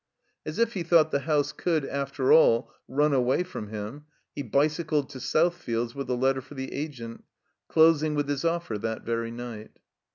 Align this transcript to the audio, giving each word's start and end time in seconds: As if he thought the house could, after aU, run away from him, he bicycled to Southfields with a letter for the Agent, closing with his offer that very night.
As 0.47 0.57
if 0.57 0.73
he 0.73 0.81
thought 0.81 1.11
the 1.11 1.19
house 1.29 1.51
could, 1.51 1.85
after 1.85 2.33
aU, 2.33 2.67
run 2.87 3.13
away 3.13 3.43
from 3.43 3.67
him, 3.67 4.05
he 4.35 4.41
bicycled 4.41 5.09
to 5.11 5.19
Southfields 5.19 5.93
with 5.93 6.09
a 6.09 6.15
letter 6.15 6.41
for 6.41 6.55
the 6.55 6.73
Agent, 6.73 7.23
closing 7.67 8.15
with 8.15 8.27
his 8.27 8.43
offer 8.43 8.79
that 8.79 9.03
very 9.05 9.29
night. 9.29 9.77